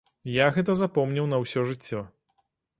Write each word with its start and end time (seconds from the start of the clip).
Я 0.35 0.47
гэта 0.55 0.75
запомніў 0.79 1.29
на 1.35 1.41
ўсё 1.45 1.69
жыццё. 1.71 2.05